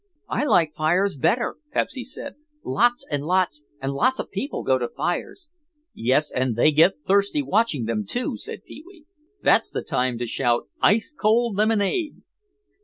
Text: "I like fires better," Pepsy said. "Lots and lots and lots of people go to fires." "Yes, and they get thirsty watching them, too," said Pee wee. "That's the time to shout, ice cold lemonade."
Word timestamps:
"I 0.29 0.45
like 0.45 0.73
fires 0.73 1.15
better," 1.15 1.57
Pepsy 1.73 2.03
said. 2.03 2.33
"Lots 2.65 3.05
and 3.11 3.23
lots 3.23 3.61
and 3.79 3.93
lots 3.93 4.17
of 4.17 4.31
people 4.31 4.63
go 4.63 4.79
to 4.79 4.87
fires." 4.89 5.47
"Yes, 5.93 6.31
and 6.31 6.55
they 6.55 6.71
get 6.71 6.95
thirsty 7.05 7.43
watching 7.43 7.85
them, 7.85 8.07
too," 8.07 8.35
said 8.35 8.63
Pee 8.65 8.83
wee. 8.87 9.05
"That's 9.43 9.69
the 9.69 9.83
time 9.83 10.17
to 10.17 10.25
shout, 10.25 10.67
ice 10.81 11.11
cold 11.15 11.55
lemonade." 11.55 12.15